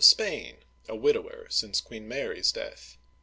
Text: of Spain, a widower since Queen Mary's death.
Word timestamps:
of 0.01 0.05
Spain, 0.05 0.57
a 0.89 0.95
widower 0.95 1.45
since 1.51 1.79
Queen 1.79 2.07
Mary's 2.07 2.51
death. 2.51 2.97